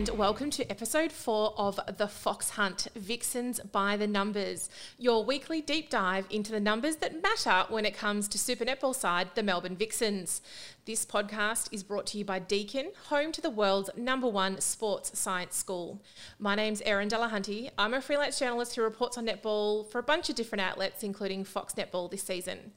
[0.00, 5.60] and welcome to episode four of The Fox Hunt Vixens by the Numbers, your weekly
[5.60, 9.42] deep dive into the numbers that matter when it comes to Super Netball side, the
[9.42, 10.40] Melbourne Vixens.
[10.86, 15.18] This podcast is brought to you by Deakin, home to the world's number one sports
[15.18, 16.00] science school.
[16.38, 17.68] My name's Erin Delahunty.
[17.76, 21.44] I'm a freelance journalist who reports on netball for a bunch of different outlets, including
[21.44, 22.72] Fox Netball this season.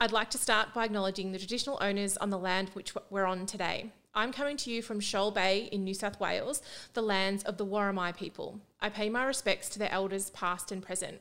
[0.00, 3.46] I'd like to start by acknowledging the traditional owners on the land which we're on
[3.46, 3.90] today.
[4.18, 6.60] I'm coming to you from Shoal Bay in New South Wales,
[6.92, 8.58] the lands of the Worimi people.
[8.80, 11.20] I pay my respects to their elders, past and present.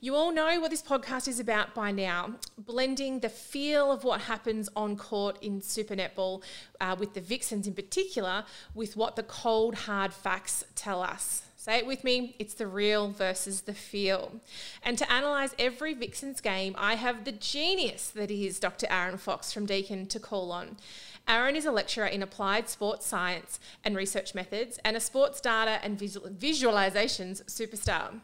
[0.00, 4.22] You all know what this podcast is about by now blending the feel of what
[4.22, 6.42] happens on court in Super Netball,
[6.80, 11.42] uh, with the Vixens in particular, with what the cold, hard facts tell us.
[11.56, 14.40] Say it with me it's the real versus the feel.
[14.82, 18.88] And to analyse every Vixens game, I have the genius that is Dr.
[18.90, 20.78] Aaron Fox from Deakin to call on.
[21.28, 25.78] Aaron is a lecturer in applied sports science and research methods and a sports data
[25.82, 28.20] and visual- visualizations superstar.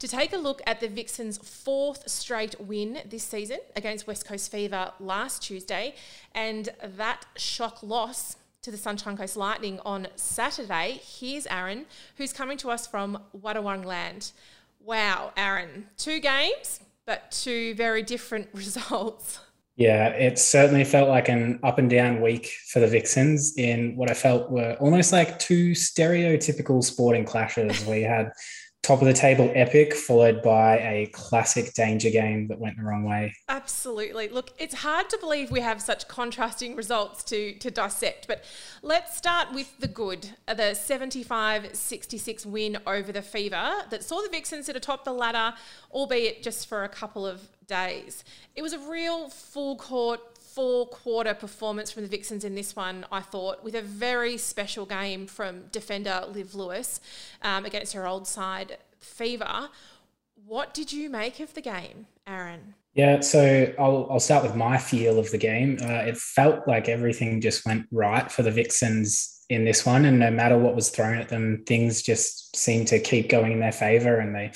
[0.00, 4.50] To take a look at the Vixens' fourth straight win this season against West Coast
[4.50, 5.94] Fever last Tuesday
[6.34, 12.58] and that shock loss to the Sunshine Coast Lightning on Saturday, here's Aaron, who's coming
[12.58, 14.32] to us from Wadawurrung land.
[14.82, 19.38] Wow, Aaron, two games, but two very different results.
[19.80, 24.10] Yeah, it certainly felt like an up and down week for the Vixens in what
[24.10, 27.86] I felt were almost like two stereotypical sporting clashes.
[27.86, 28.30] We had
[28.82, 33.04] top of the table epic followed by a classic danger game that went the wrong
[33.04, 33.34] way.
[33.48, 34.28] Absolutely.
[34.28, 38.44] Look it's hard to believe we have such contrasting results to to dissect but
[38.82, 40.30] let's start with the good.
[40.46, 45.54] Uh, the 75-66 win over the fever that saw the vixens at atop the ladder
[45.92, 51.32] albeit just for a couple of days it was a real full court four quarter
[51.32, 55.66] performance from the Vixens in this one, I thought, with a very special game from
[55.70, 57.00] defender Liv Lewis
[57.42, 59.68] um, against her old side, Fever.
[60.46, 62.74] What did you make of the game, Aaron?
[62.94, 65.78] Yeah, so I'll, I'll start with my feel of the game.
[65.80, 70.18] Uh, it felt like everything just went right for the Vixens in this one, and
[70.18, 73.72] no matter what was thrown at them, things just seemed to keep going in their
[73.72, 74.50] favour, and they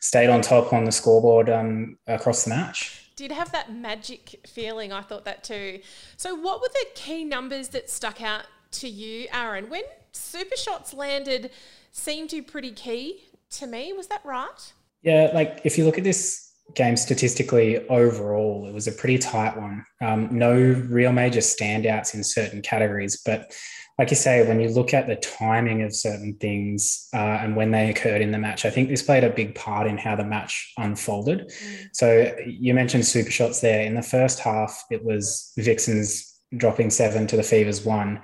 [0.00, 4.94] stayed on top on the scoreboard um, across the match did have that magic feeling.
[4.94, 5.80] I thought that too.
[6.16, 9.68] So, what were the key numbers that stuck out to you, Aaron?
[9.68, 11.50] When super shots landed,
[11.92, 13.92] seemed to be pretty key to me.
[13.92, 14.72] Was that right?
[15.02, 19.56] Yeah, like if you look at this game statistically overall, it was a pretty tight
[19.56, 19.84] one.
[20.00, 20.52] Um, no
[20.88, 23.52] real major standouts in certain categories, but
[23.98, 27.70] like you say, when you look at the timing of certain things uh, and when
[27.70, 30.24] they occurred in the match, I think this played a big part in how the
[30.24, 31.48] match unfolded.
[31.48, 31.88] Mm.
[31.92, 33.82] So you mentioned super shots there.
[33.82, 38.22] In the first half, it was Vixens dropping seven to the Fevers one.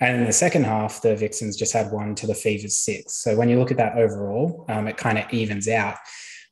[0.00, 3.22] And in the second half, the Vixens just had one to the Fevers six.
[3.22, 5.96] So when you look at that overall, um, it kind of evens out.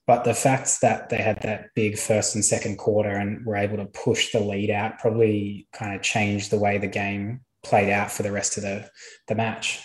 [0.07, 3.77] But the fact that they had that big first and second quarter and were able
[3.79, 8.13] to push the lead out probably kind of changed the way the game played out
[8.13, 8.89] for the rest of the,
[9.27, 9.83] the match.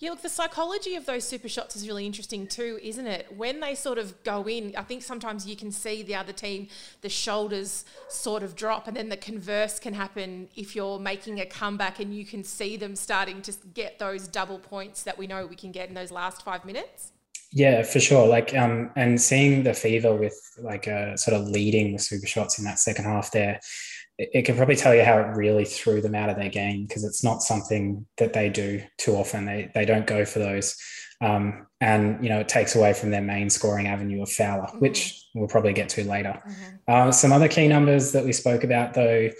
[0.00, 3.26] Yeah, look, the psychology of those super shots is really interesting too, isn't it?
[3.36, 6.68] When they sort of go in, I think sometimes you can see the other team,
[7.02, 11.46] the shoulders sort of drop, and then the converse can happen if you're making a
[11.46, 15.46] comeback and you can see them starting to get those double points that we know
[15.46, 17.12] we can get in those last five minutes.
[17.52, 18.28] Yeah, for sure.
[18.28, 22.26] Like, um, and seeing the fever with like a uh, sort of leading the super
[22.26, 23.60] shots in that second half there,
[24.18, 27.04] it can probably tell you how it really threw them out of their game because
[27.04, 29.46] it's not something that they do too often.
[29.46, 30.76] They they don't go for those,
[31.20, 34.80] um, and you know it takes away from their main scoring avenue of Fowler, mm-hmm.
[34.80, 36.40] which we'll probably get to later.
[36.46, 36.76] Mm-hmm.
[36.86, 39.30] Uh, some other key numbers that we spoke about though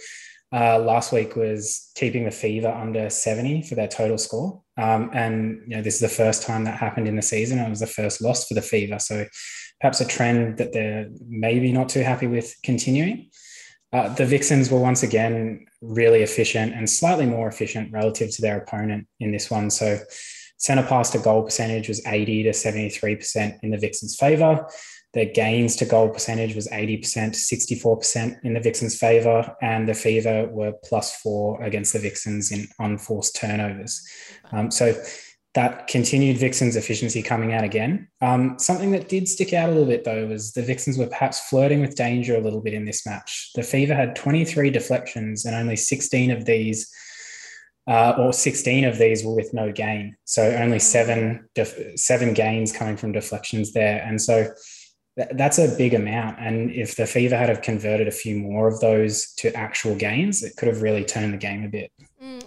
[0.53, 5.61] uh, last week was keeping the Fever under seventy for their total score, um, and
[5.67, 7.59] you know this is the first time that happened in the season.
[7.59, 9.25] It was the first loss for the Fever, so
[9.79, 13.29] perhaps a trend that they're maybe not too happy with continuing.
[13.93, 18.57] Uh, the Vixens were once again really efficient and slightly more efficient relative to their
[18.57, 19.69] opponent in this one.
[19.69, 19.99] So,
[20.57, 24.67] centre pass to goal percentage was 80 to 73% in the Vixens' favour.
[25.13, 29.55] Their gains to goal percentage was 80% 64% in the Vixens' favour.
[29.61, 34.01] And the Fever were plus four against the Vixens in unforced turnovers.
[34.51, 34.95] Um, so,
[35.53, 38.07] that continued Vixens efficiency coming out again.
[38.21, 41.41] Um, something that did stick out a little bit though was the Vixens were perhaps
[41.49, 43.51] flirting with danger a little bit in this match.
[43.55, 46.89] The Fever had 23 deflections and only 16 of these,
[47.85, 50.15] uh, or 16 of these were with no gain.
[50.23, 54.53] So only seven def- seven gains coming from deflections there, and so
[55.15, 56.39] that's a big amount.
[56.39, 60.43] And if the Fever had have converted a few more of those to actual gains,
[60.43, 61.91] it could have really turned the game a bit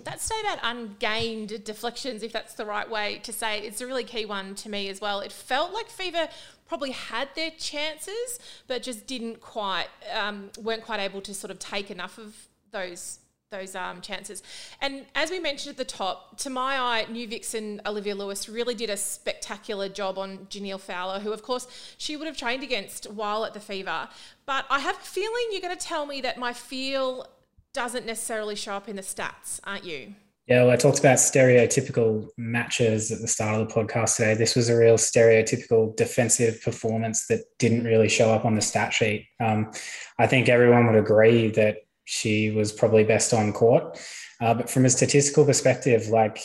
[0.04, 3.86] That stat about ungained deflections, if that's the right way to say it, it's a
[3.86, 5.20] really key one to me as well.
[5.20, 6.28] It felt like Fever
[6.66, 11.58] probably had their chances, but just didn't quite, um, weren't quite able to sort of
[11.58, 12.34] take enough of
[12.70, 13.18] those
[13.50, 14.42] those um, chances.
[14.80, 18.74] And as we mentioned at the top, to my eye, new vixen Olivia Lewis really
[18.74, 23.10] did a spectacular job on Jhaniele Fowler, who, of course, she would have trained against
[23.10, 24.08] while at the Fever.
[24.46, 27.28] But I have a feeling you're going to tell me that my feel
[27.72, 30.14] doesn't necessarily show up in the stats, aren't you?
[30.46, 34.34] Yeah, well, I talked about stereotypical matches at the start of the podcast today.
[34.34, 38.92] This was a real stereotypical defensive performance that didn't really show up on the stat
[38.92, 39.26] sheet.
[39.40, 39.72] Um,
[40.18, 43.98] I think everyone would agree that she was probably best on court.
[44.40, 46.38] Uh, but from a statistical perspective, like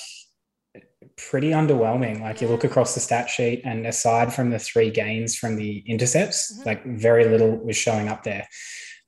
[1.29, 2.21] pretty underwhelming.
[2.21, 5.83] Like you look across the stat sheet, and aside from the three gains from the
[5.85, 6.67] intercepts, mm-hmm.
[6.67, 8.47] like very little was showing up there.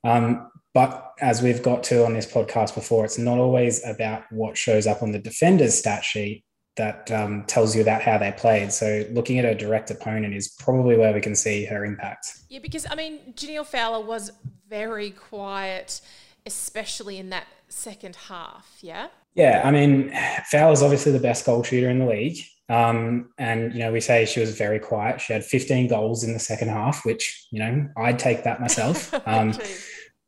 [0.04, 4.56] Um, but as we've got to on this podcast before, it's not always about what
[4.56, 6.44] shows up on the defender's stat sheet
[6.76, 8.72] that um, tells you about how they played.
[8.72, 12.26] So looking at a direct opponent is probably where we can see her impact.
[12.48, 14.32] Yeah, because I mean, Jhaniele Fowler was
[14.68, 16.00] very quiet
[16.46, 18.78] especially in that second half.
[18.80, 19.08] Yeah.
[19.34, 20.12] Yeah, I mean,
[20.50, 22.38] Fowler's obviously the best goal shooter in the league.
[22.68, 25.20] Um, and, you know, we say she was very quiet.
[25.20, 29.12] She had 15 goals in the second half, which, you know, I'd take that myself.
[29.26, 29.54] Um,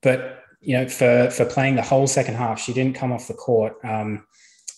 [0.03, 3.35] but, you know, for, for playing the whole second half, she didn't come off the
[3.35, 3.75] court.
[3.85, 4.27] Um,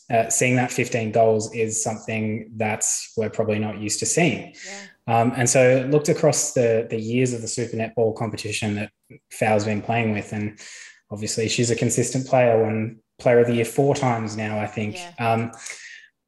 [0.09, 4.55] uh, seeing that 15 goals is something that's we're probably not used to seeing.
[4.65, 5.21] Yeah.
[5.21, 8.93] Um, and so looked across the, the years of the Super Netball competition that
[9.33, 10.33] Fowler's been playing with.
[10.33, 10.59] And
[11.11, 14.97] obviously she's a consistent player, won player of the year four times now, I think.
[14.97, 15.33] Yeah.
[15.33, 15.53] Um,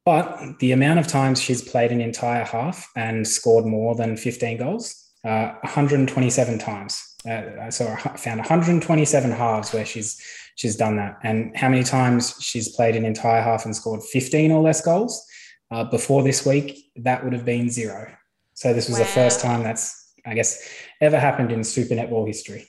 [0.04, 4.56] but the amount of times she's played an entire half and scored more than 15
[4.56, 7.02] goals, uh, 127 times.
[7.28, 10.22] Uh, so I found 127 halves where she's
[10.56, 11.18] she's done that.
[11.22, 15.24] And how many times she's played an entire half and scored 15 or less goals?
[15.70, 18.10] Uh, before this week, that would have been zero.
[18.54, 19.04] So this was wow.
[19.04, 20.66] the first time that's, I guess,
[21.00, 22.66] ever happened in Super Netball history.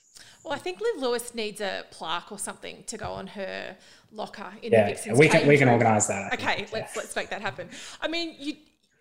[0.50, 3.78] Well, I think Liv Lewis needs a plaque or something to go on her
[4.12, 5.20] locker in yeah, the Vixens.
[5.20, 6.34] we can we can organise that.
[6.34, 7.70] okay, let's let's make that happen.
[8.02, 8.56] I mean, you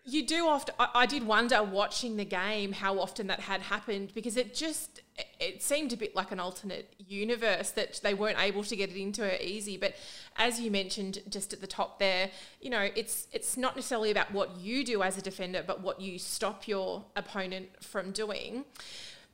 [0.05, 0.75] you do often.
[0.79, 5.00] I, I, did wonder watching the game how often that had happened because it just
[5.41, 8.97] it seemed a bit like an alternate universe that they weren't able to get it
[8.97, 9.79] into her easy.
[9.79, 9.95] But
[10.37, 12.31] as you mentioned just at the top there,
[12.61, 15.99] you know, it's it's not necessarily about what you do as a defender, but what
[15.99, 18.65] you stop your opponent from doing.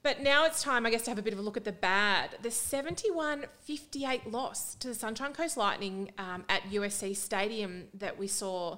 [0.04, 1.72] But now it's time, I guess, to have a bit of a look at the
[1.72, 2.36] bad.
[2.42, 8.26] The 71 58 loss to the Sunshine Coast Lightning um, at USC Stadium that we
[8.26, 8.76] saw.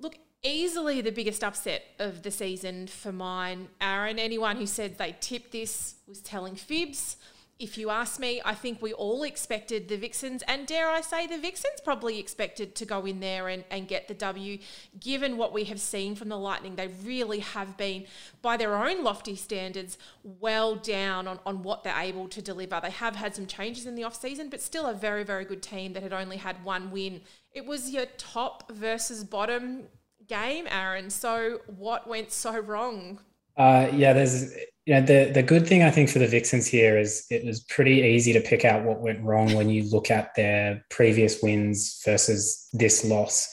[0.00, 3.68] Look, easily the biggest upset of the season for mine.
[3.80, 7.16] Aaron, anyone who said they tipped this was telling fibs
[7.58, 11.26] if you ask me, I think we all expected the Vixens, and dare I say,
[11.26, 14.58] the Vixens probably expected to go in there and, and get the W,
[15.00, 16.76] given what we have seen from the Lightning.
[16.76, 18.04] They really have been,
[18.42, 22.78] by their own lofty standards, well down on, on what they're able to deliver.
[22.82, 25.94] They have had some changes in the off-season, but still a very, very good team
[25.94, 27.22] that had only had one win.
[27.52, 29.84] It was your top versus bottom
[30.28, 31.08] game, Aaron.
[31.08, 33.20] So, what went so wrong?
[33.56, 34.54] Uh, yeah, there's
[34.86, 37.60] you know the the good thing I think for the Vixens here is it was
[37.60, 42.00] pretty easy to pick out what went wrong when you look at their previous wins
[42.04, 43.48] versus this loss.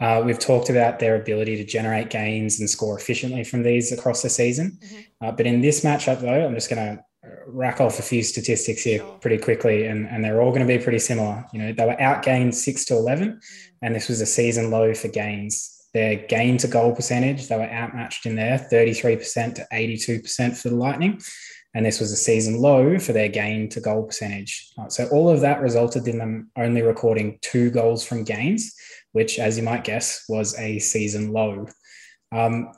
[0.00, 4.22] Uh, we've talked about their ability to generate gains and score efficiently from these across
[4.22, 5.26] the season, mm-hmm.
[5.26, 7.04] uh, but in this matchup though, I'm just going to
[7.46, 9.18] rack off a few statistics here sure.
[9.20, 11.44] pretty quickly, and, and they're all going to be pretty similar.
[11.52, 13.40] You know, they were outgained six to eleven, mm.
[13.82, 15.73] and this was a season low for gains.
[15.94, 20.74] Their gain to goal percentage, they were outmatched in there 33% to 82% for the
[20.74, 21.20] Lightning.
[21.74, 24.72] And this was a season low for their gain to goal percentage.
[24.88, 28.74] So all of that resulted in them only recording two goals from gains,
[29.12, 31.66] which, as you might guess, was a season low.
[32.30, 32.72] Um,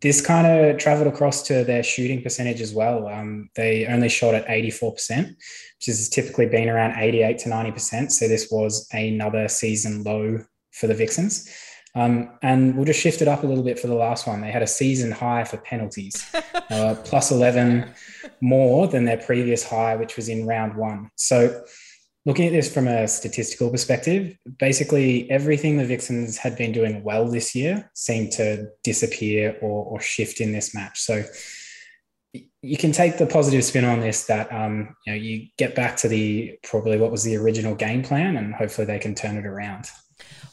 [0.00, 3.06] this kind of traveled across to their shooting percentage as well.
[3.06, 8.10] Um, they only shot at 84%, which has typically been around 88 to 90%.
[8.10, 10.38] So this was another season low
[10.72, 11.48] for the Vixens.
[11.94, 14.40] Um, and we'll just shift it up a little bit for the last one.
[14.40, 16.24] They had a season high for penalties,
[16.70, 17.92] uh, plus 11
[18.40, 21.10] more than their previous high, which was in round one.
[21.16, 21.64] So,
[22.26, 27.28] looking at this from a statistical perspective, basically everything the Vixens had been doing well
[27.28, 31.00] this year seemed to disappear or, or shift in this match.
[31.00, 31.24] So,
[32.62, 35.96] you can take the positive spin on this that um, you know you get back
[35.96, 39.46] to the probably what was the original game plan, and hopefully they can turn it
[39.46, 39.86] around.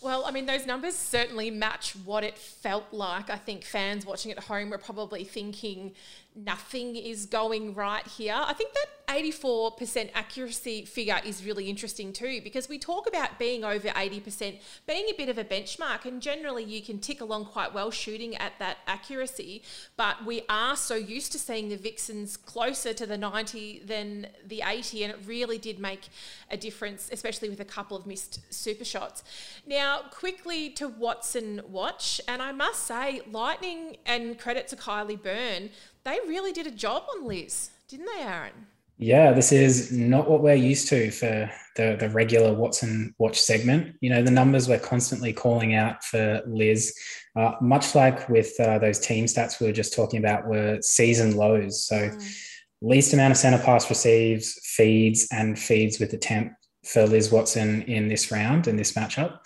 [0.01, 3.29] Well, I mean, those numbers certainly match what it felt like.
[3.29, 5.93] I think fans watching at home were probably thinking
[6.35, 8.35] nothing is going right here.
[8.35, 13.63] I think that 84% accuracy figure is really interesting too because we talk about being
[13.63, 17.73] over 80% being a bit of a benchmark and generally you can tick along quite
[17.73, 19.63] well shooting at that accuracy.
[19.95, 24.61] But we are so used to seeing the vixens closer to the 90 than the
[24.65, 26.09] 80 and it really did make
[26.51, 29.23] a difference especially with a couple of missed super shots.
[29.65, 35.69] Now quickly to watson watch and i must say lightning and credit to kylie byrne
[36.07, 38.65] they really did a job on liz didn't they aaron
[38.99, 43.95] yeah, this is not what we're used to for the, the regular Watson Watch segment.
[44.01, 46.95] You know, the numbers we're constantly calling out for Liz,
[47.35, 51.35] uh, much like with uh, those team stats we were just talking about, were season
[51.35, 51.83] lows.
[51.83, 52.37] So, mm.
[52.81, 58.07] least amount of center pass receives, feeds, and feeds with attempt for Liz Watson in
[58.07, 59.45] this round, in this matchup.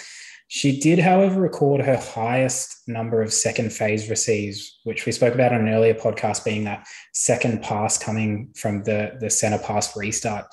[0.54, 5.54] She did, however, record her highest number of second phase receives, which we spoke about
[5.54, 10.48] on an earlier podcast, being that second pass coming from the, the center pass restart.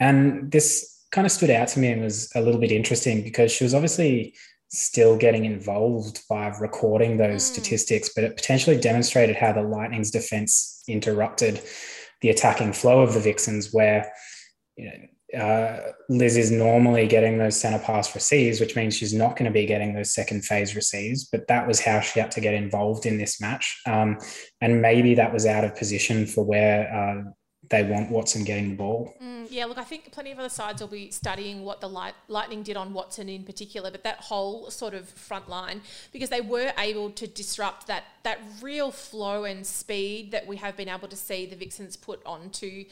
[0.00, 3.52] And this kind of stood out to me and was a little bit interesting because
[3.52, 4.34] she was obviously
[4.68, 7.52] still getting involved by recording those mm.
[7.52, 11.60] statistics, but it potentially demonstrated how the Lightning's defense interrupted
[12.22, 14.10] the attacking flow of the Vixens, where
[14.78, 14.94] you know,
[15.34, 19.50] uh, Liz is normally getting those center pass receives, which means she's not going to
[19.50, 21.24] be getting those second phase receives.
[21.24, 23.80] But that was how she had to get involved in this match.
[23.86, 24.18] Um,
[24.60, 27.30] and maybe that was out of position for where uh,
[27.74, 29.16] they want Watson getting the ball.
[29.22, 32.14] Mm, yeah, look, I think plenty of other sides will be studying what the light,
[32.28, 35.80] Lightning did on Watson in particular, but that whole sort of front line,
[36.12, 40.76] because they were able to disrupt that that real flow and speed that we have
[40.76, 42.84] been able to see the Vixens put onto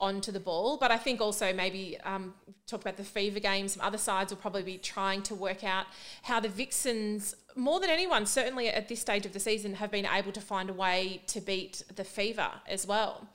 [0.00, 0.76] onto the ball.
[0.76, 2.34] But I think also maybe um,
[2.66, 3.68] talk about the fever game.
[3.68, 5.86] Some other sides will probably be trying to work out
[6.22, 10.06] how the Vixens, more than anyone, certainly at this stage of the season, have been
[10.06, 13.28] able to find a way to beat the fever as well.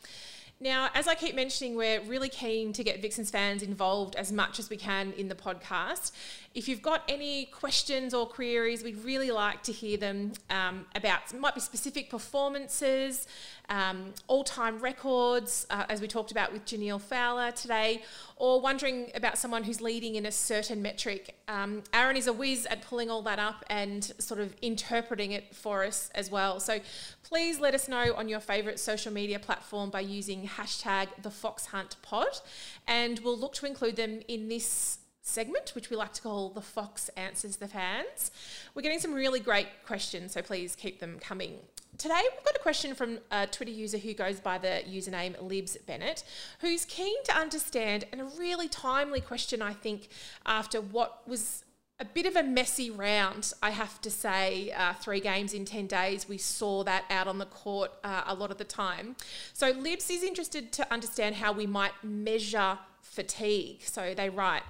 [0.61, 4.59] Now, as I keep mentioning, we're really keen to get Vixens fans involved as much
[4.59, 6.11] as we can in the podcast.
[6.53, 11.33] If you've got any questions or queries, we'd really like to hear them um, about
[11.33, 13.25] might be specific performances,
[13.69, 18.03] um, all-time records, uh, as we talked about with Jhaniele Fowler today,
[18.35, 21.35] or wondering about someone who's leading in a certain metric.
[21.47, 25.55] Um, Aaron is a whiz at pulling all that up and sort of interpreting it
[25.55, 26.59] for us as well.
[26.59, 26.79] So
[27.23, 31.67] please let us know on your favourite social media platform by using hashtag the Fox
[31.67, 32.39] Hunt Pod,
[32.87, 36.61] and we'll look to include them in this segment, which we like to call the
[36.61, 38.31] Fox Answers the Fans.
[38.73, 41.59] We're getting some really great questions, so please keep them coming.
[41.97, 45.75] Today, we've got a question from a Twitter user who goes by the username Libs
[45.85, 46.23] Bennett,
[46.61, 50.07] who's keen to understand, and a really timely question, I think,
[50.45, 51.65] after what was
[51.99, 54.71] a bit of a messy round, I have to say.
[54.71, 58.33] Uh, three games in 10 days, we saw that out on the court uh, a
[58.33, 59.17] lot of the time.
[59.53, 63.81] So, Libs is interested to understand how we might measure fatigue.
[63.83, 64.63] So, they write,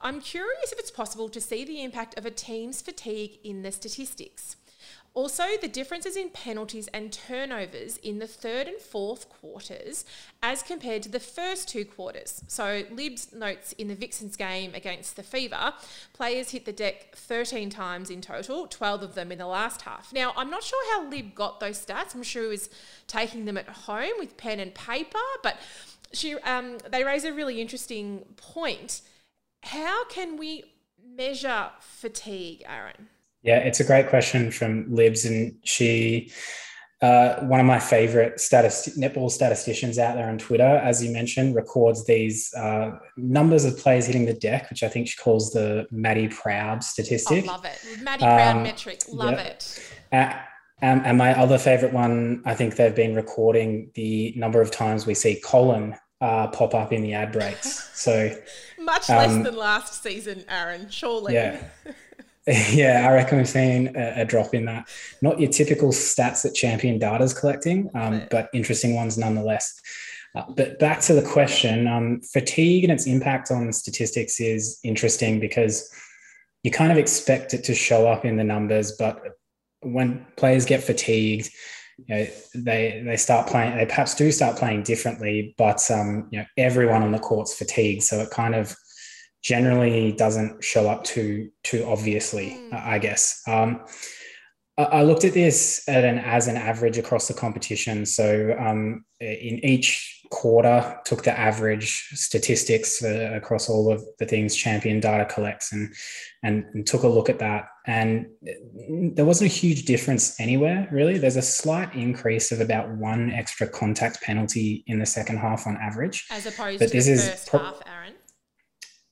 [0.00, 3.72] I'm curious if it's possible to see the impact of a team's fatigue in the
[3.72, 4.56] statistics.
[5.16, 10.04] Also, the differences in penalties and turnovers in the third and fourth quarters
[10.42, 12.44] as compared to the first two quarters.
[12.48, 15.72] So, Libs notes in the Vixens game against the Fever,
[16.12, 20.12] players hit the deck 13 times in total, 12 of them in the last half.
[20.12, 22.14] Now, I'm not sure how Lib got those stats.
[22.14, 22.68] I'm sure he was
[23.06, 25.56] taking them at home with pen and paper, but
[26.12, 29.00] she, um, they raise a really interesting point
[29.62, 30.64] how can we
[31.02, 33.08] measure fatigue, Aaron?
[33.46, 36.32] Yeah, it's a great question from Libs, and she,
[37.00, 41.54] uh, one of my favorite statist- netball statisticians out there on Twitter, as you mentioned,
[41.54, 45.86] records these uh, numbers of players hitting the deck, which I think she calls the
[45.92, 47.44] Maddie Proud statistic.
[47.44, 48.02] I love it.
[48.02, 49.02] Maddie Proud um, metric.
[49.08, 49.46] Love yep.
[49.46, 49.92] it.
[50.10, 50.32] Uh,
[50.82, 55.06] um, and my other favorite one, I think they've been recording the number of times
[55.06, 57.84] we see Colin uh, pop up in the ad breaks.
[57.96, 58.30] So
[58.78, 60.88] much less um, than last season, Aaron.
[60.90, 61.32] Surely.
[61.32, 61.60] Yeah.
[62.70, 64.88] yeah, I reckon we've seen a, a, drop in that.
[65.20, 69.80] Not your typical stats that Champion Data's collecting, um, but interesting ones nonetheless.
[70.32, 75.40] Uh, but back to the question, um, fatigue and its impact on statistics is interesting
[75.40, 75.90] because
[76.62, 79.20] you kind of expect it to show up in the numbers, but
[79.80, 81.50] when players get fatigued,
[81.98, 83.76] you know, they they start playing.
[83.76, 88.02] They perhaps do start playing differently, but um, you know, everyone on the court's fatigued,
[88.02, 88.76] so it kind of
[89.46, 92.50] generally doesn't show up too too obviously.
[92.50, 92.84] Mm.
[92.84, 93.42] I guess.
[93.46, 93.84] Um,
[94.78, 98.04] I looked at this at an as an average across the competition.
[98.04, 104.54] So um, in each quarter took the average statistics uh, across all of the things
[104.54, 105.94] champion data collects and,
[106.42, 108.26] and, and took a look at that and
[109.14, 113.68] there wasn't a huge difference anywhere really there's a slight increase of about one extra
[113.68, 117.44] contact penalty in the second half on average as opposed but to this the is
[117.48, 117.95] pro- half aaron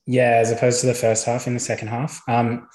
[0.05, 2.67] yeah as opposed to the first half in the second half um,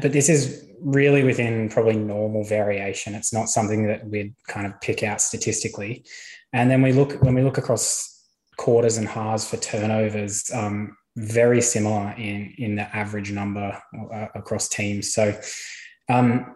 [0.00, 3.14] but this is really within probably normal variation.
[3.14, 6.04] It's not something that we'd kind of pick out statistically.
[6.52, 8.08] And then we look when we look across
[8.58, 13.80] quarters and halves for turnovers, um, very similar in in the average number
[14.12, 15.12] uh, across teams.
[15.12, 15.38] So
[16.08, 16.54] um,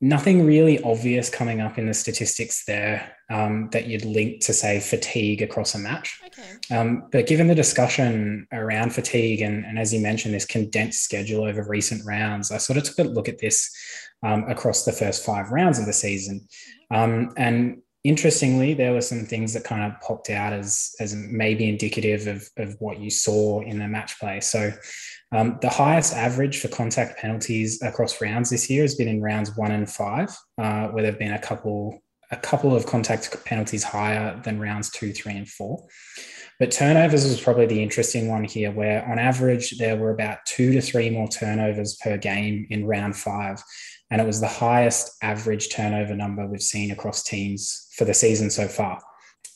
[0.00, 4.78] nothing really obvious coming up in the statistics there um, that you'd link to say
[4.78, 6.20] fatigue across a match.
[6.26, 6.76] Okay.
[6.76, 11.44] Um, but given the discussion around fatigue and, and, as you mentioned, this condensed schedule
[11.44, 13.74] over recent rounds, I sort of took a look at this
[14.22, 16.46] um, across the first five rounds of the season.
[16.90, 21.68] Um, and interestingly, there were some things that kind of popped out as, as maybe
[21.68, 24.40] indicative of, of what you saw in the match play.
[24.40, 24.72] So
[25.36, 29.54] um, the highest average for contact penalties across rounds this year has been in rounds
[29.56, 32.00] one and five, uh, where there've been a couple
[32.32, 35.86] a couple of contact penalties higher than rounds two, three, and four.
[36.58, 40.72] But turnovers was probably the interesting one here, where on average there were about two
[40.72, 43.62] to three more turnovers per game in round five.
[44.10, 48.50] And it was the highest average turnover number we've seen across teams for the season
[48.50, 49.00] so far.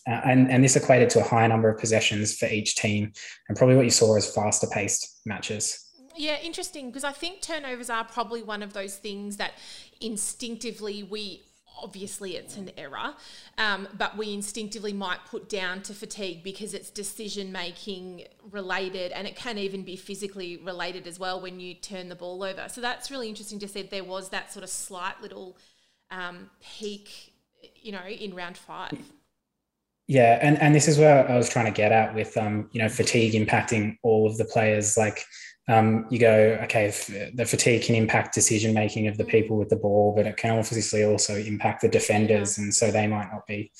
[0.08, 3.12] Uh, and, and this equated to a high number of possessions for each team,
[3.48, 5.86] and probably what you saw as faster paced matches.
[6.16, 9.52] Yeah, interesting because I think turnovers are probably one of those things that
[10.00, 11.42] instinctively we
[11.82, 13.14] obviously it's an error,
[13.58, 19.26] um, but we instinctively might put down to fatigue because it's decision making related and
[19.26, 22.66] it can even be physically related as well when you turn the ball over.
[22.68, 25.56] So that's really interesting to see there was that sort of slight little
[26.10, 27.32] um, peak,
[27.76, 28.98] you know, in round five.
[30.10, 32.82] Yeah, and, and this is where I was trying to get at with um, you
[32.82, 34.96] know fatigue impacting all of the players.
[34.96, 35.24] Like
[35.68, 36.92] um, you go, okay,
[37.32, 40.58] the fatigue can impact decision making of the people with the ball, but it can
[40.58, 43.70] obviously also impact the defenders, and so they might not be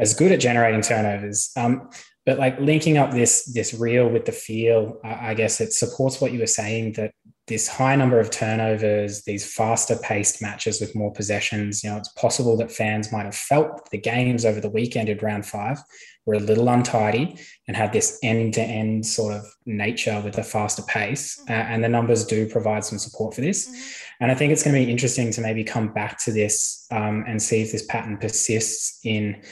[0.00, 1.52] as good at generating turnovers.
[1.56, 1.88] Um,
[2.26, 6.32] but like linking up this this real with the feel, I guess it supports what
[6.32, 7.12] you were saying that
[7.46, 12.08] this high number of turnovers, these faster paced matches with more possessions, you know, it's
[12.10, 15.78] possible that fans might have felt the games over the weekend at round five
[16.26, 17.36] were a little untidy
[17.68, 21.38] and had this end to end sort of nature with a faster pace.
[21.48, 23.68] Uh, and the numbers do provide some support for this.
[23.68, 24.04] Mm-hmm.
[24.20, 27.24] And I think it's going to be interesting to maybe come back to this um,
[27.26, 29.42] and see if this pattern persists in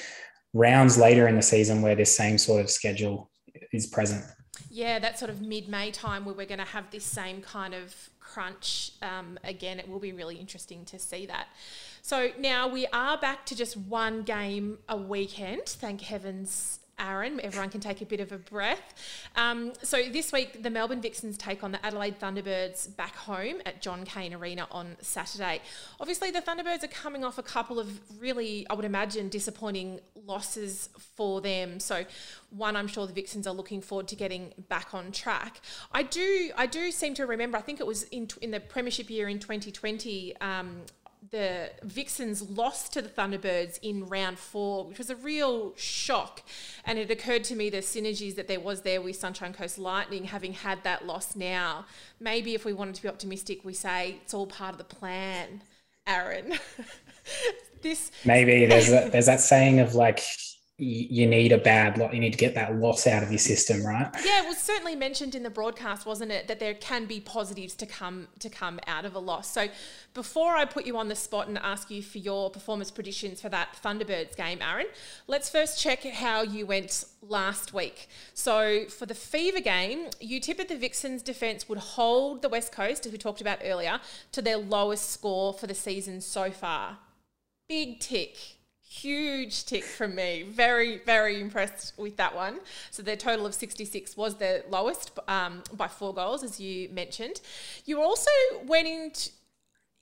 [0.54, 3.30] rounds later in the season where this same sort of schedule
[3.72, 4.24] is present.
[4.74, 7.74] Yeah, that sort of mid May time where we're going to have this same kind
[7.74, 9.78] of crunch um, again.
[9.78, 11.48] It will be really interesting to see that.
[12.00, 15.66] So now we are back to just one game a weekend.
[15.66, 17.40] Thank heavens Aaron.
[17.40, 18.94] Everyone can take a bit of a breath.
[19.36, 23.82] Um, so this week, the Melbourne Vixens take on the Adelaide Thunderbirds back home at
[23.82, 25.60] John Cain Arena on Saturday.
[26.00, 30.88] Obviously, the Thunderbirds are coming off a couple of really, I would imagine, disappointing losses
[31.16, 31.80] for them.
[31.80, 32.04] So
[32.50, 35.60] one, I'm sure the Vixens are looking forward to getting back on track.
[35.92, 37.58] I do, I do seem to remember.
[37.58, 40.36] I think it was in in the Premiership year in 2020.
[40.40, 40.82] Um,
[41.30, 46.42] the Vixens lost to the Thunderbirds in round four, which was a real shock.
[46.84, 50.24] And it occurred to me the synergies that there was there with Sunshine Coast Lightning
[50.24, 51.86] having had that loss now.
[52.18, 55.62] Maybe if we wanted to be optimistic, we say it's all part of the plan,
[56.06, 56.54] Aaron.
[57.82, 60.20] this maybe there's there's that saying of like
[60.82, 62.12] you need a bad lot.
[62.12, 64.10] You need to get that loss out of your system, right?
[64.24, 67.74] Yeah, it was certainly mentioned in the broadcast, wasn't it, that there can be positives
[67.76, 69.48] to come to come out of a loss.
[69.48, 69.68] So,
[70.12, 73.48] before I put you on the spot and ask you for your performance predictions for
[73.50, 74.86] that Thunderbirds game, Aaron,
[75.28, 78.08] let's first check how you went last week.
[78.34, 83.06] So, for the Fever game, you tipped the Vixens' defence would hold the West Coast,
[83.06, 84.00] as we talked about earlier,
[84.32, 86.98] to their lowest score for the season so far.
[87.68, 88.56] Big tick
[89.02, 90.44] huge tick from me.
[90.48, 92.60] Very, very impressed with that one.
[92.90, 97.40] So their total of 66 was the lowest um, by four goals, as you mentioned.
[97.84, 98.30] You also
[98.64, 99.30] went into,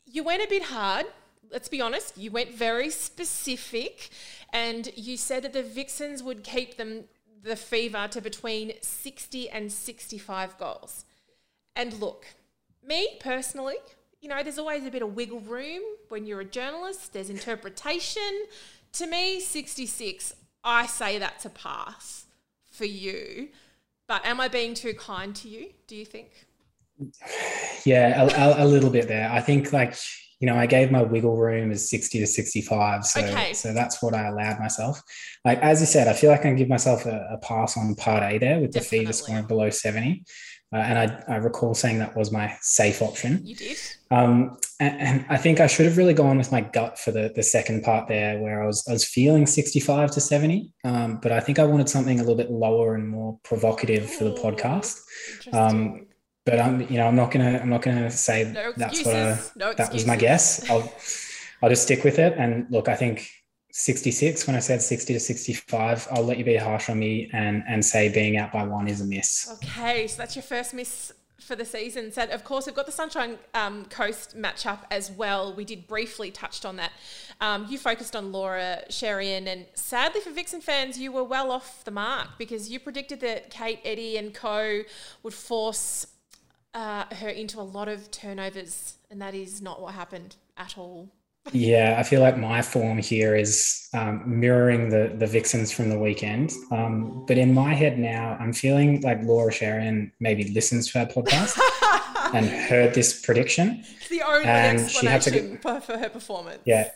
[0.04, 1.06] you went a bit hard.
[1.50, 2.16] Let's be honest.
[2.18, 4.10] You went very specific,
[4.52, 7.04] and you said that the Vixens would keep them
[7.42, 11.04] the fever to between 60 and 65 goals.
[11.74, 12.26] And look,
[12.86, 13.76] me personally,
[14.20, 17.14] you know, there's always a bit of wiggle room when you're a journalist.
[17.14, 18.44] There's interpretation
[18.94, 22.26] to me, 66, I say that's a pass
[22.70, 23.48] for you.
[24.09, 26.46] But am I being too kind to you, do you think?
[27.87, 29.31] Yeah, a, a, little bit there.
[29.31, 29.94] I think like
[30.40, 33.05] you know, I gave my wiggle room as 60 to 65.
[33.05, 33.53] So, Okay.
[33.53, 35.00] so that's what I allowed myself.
[35.44, 37.94] Like, as you said, I feel like I can give myself a, a pass on
[37.94, 38.98] part A there with the Definitely.
[39.00, 40.24] fever scoring below 70.
[40.72, 43.40] Uh, and I, I recall saying that was my safe option.
[43.44, 43.76] You did.
[44.12, 47.33] Um, and, and I think I should have really gone with my gut for the,
[47.35, 50.72] the second part there, where I was I was feeling 65 to 70.
[50.85, 54.24] Um, but I think I wanted something a little bit lower and more provocative for
[54.24, 55.00] the podcast.
[55.52, 56.06] Um,
[56.46, 59.38] But I'm you know I'm not gonna I'm not gonna say no that's what I,
[59.56, 60.68] no that was my guess.
[60.70, 60.90] I'll
[61.62, 62.33] I'll just stick with it.
[62.38, 63.28] And look, I think
[63.72, 67.62] 66 when I said 60 to 65, I'll let you be harsh on me and
[67.68, 69.50] and say being out by one is a miss.
[69.62, 71.12] Okay, so that's your first miss
[71.50, 72.12] for the season.
[72.12, 75.54] So, of course, we've got the Sunshine um, Coast matchup as well.
[75.54, 76.92] We did briefly touched on that.
[77.40, 81.85] Um, you focused on Laura Scherian, and sadly for Vixen fans, you were well off
[81.85, 84.83] the mark because you predicted that Kate, Eddy, and Co
[85.22, 86.06] would force
[86.74, 91.09] uh, her into a lot of turnovers, and that is not what happened at all.
[91.53, 95.98] Yeah, I feel like my form here is um, mirroring the the Vixens from the
[95.98, 96.53] weekend.
[96.70, 101.07] Um, but in my head now, I'm feeling like Laura Scherian maybe listens to our
[101.07, 101.59] podcast
[102.35, 103.85] and heard this prediction.
[104.00, 106.61] It's the only And she had to explanation for, for her performance.
[106.64, 106.90] Yeah.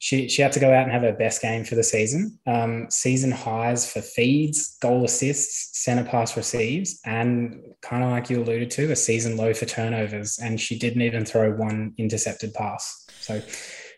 [0.00, 2.38] She, she had to go out and have her best game for the season.
[2.46, 8.42] Um, season highs for feeds, goal assists, centre pass receives, and kind of like you
[8.42, 10.38] alluded to, a season low for turnovers.
[10.38, 13.06] And she didn't even throw one intercepted pass.
[13.20, 13.42] So,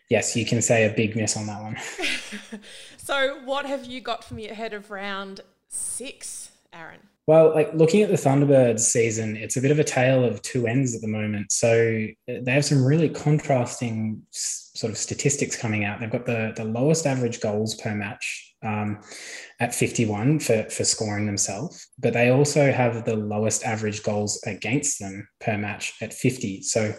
[0.09, 1.77] yes, you can say a big miss on that one.
[3.03, 6.99] So, what have you got for me ahead of round six, Aaron?
[7.27, 10.67] Well, like looking at the Thunderbirds season, it's a bit of a tale of two
[10.67, 11.51] ends at the moment.
[11.51, 14.21] So uh, they have some really contrasting
[14.81, 15.99] sort of statistics coming out.
[15.99, 18.99] They've got the, the lowest average goals per match um,
[19.59, 24.99] at 51 for, for scoring themselves, but they also have the lowest average goals against
[24.99, 26.63] them per match at 50.
[26.63, 26.95] So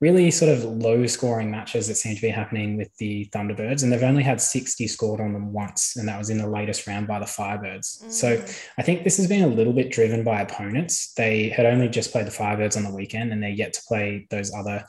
[0.00, 3.82] really sort of low scoring matches that seem to be happening with the Thunderbirds.
[3.82, 6.86] And they've only had 60 scored on them once, and that was in the latest
[6.86, 8.10] round by the Firebirds.
[8.10, 8.60] So Mm.
[8.78, 11.12] I think this has been a little bit driven by opponents.
[11.14, 14.26] They had only just played the Firebirds on the weekend, and they're yet to play
[14.30, 14.84] those other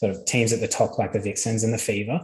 [0.00, 2.18] sort of teams at the top, like the Vixens and the Fever.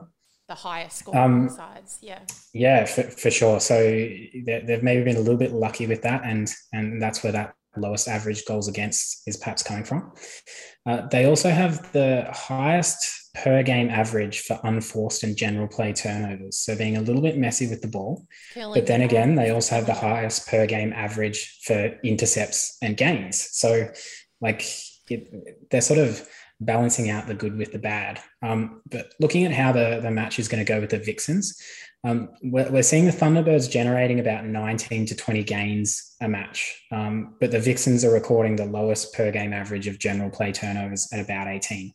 [0.49, 1.99] the highest scoring Um, sides.
[2.01, 2.21] Yeah.
[2.55, 3.59] Yeah, for, for sure.
[3.61, 7.33] So they- they've maybe been a little bit lucky with that, and and that's where
[7.33, 10.13] that lowest average goals against is perhaps coming from.
[10.89, 12.99] Uh, they also have the highest
[13.35, 17.67] per game average for unforced and general play turnovers, so being a little bit messy
[17.69, 18.25] with the ball.
[18.55, 22.97] Killing But then again, they also have the highest per game average for intercepts and
[22.97, 23.37] gains.
[23.53, 23.89] So,
[24.41, 24.63] like,
[25.11, 25.23] it,
[25.71, 26.27] they're sort of
[26.61, 28.21] balancing out the good with the bad.
[28.43, 31.61] Um, but looking at how the, the match is going to go with the Vixens,
[32.05, 36.83] um, we're, we're seeing the Thunderbirds generating about 19 to 20 gains a match.
[36.93, 41.09] Um, but the Vixens are recording the lowest per game average of general play turnovers
[41.13, 41.93] at about 18.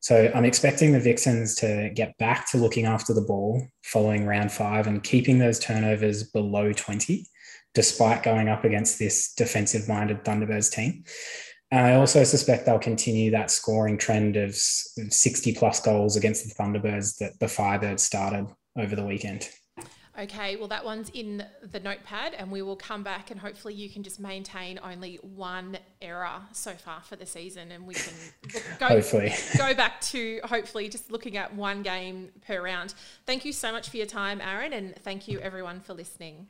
[0.00, 4.50] So I'm expecting the Vixens to get back to looking after the ball following round
[4.50, 7.24] five and keeping those turnovers below 20,
[7.72, 11.04] despite going up against this defensive minded Thunderbirds team.
[11.72, 16.54] And I also suspect they'll continue that scoring trend of 60 plus goals against the
[16.54, 19.48] Thunderbirds that the Firebirds started over the weekend.
[20.18, 23.88] Okay, well, that one's in the notepad, and we will come back and hopefully you
[23.88, 28.12] can just maintain only one error so far for the season, and we can
[28.52, 29.32] look, go, Hopefully.
[29.56, 32.92] go back to hopefully just looking at one game per round.
[33.24, 36.48] Thank you so much for your time, Aaron, and thank you everyone for listening.